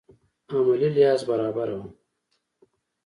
عملي 0.53 0.89
لحاظ 0.93 1.21
برابره 1.29 1.75
وه. 1.79 1.87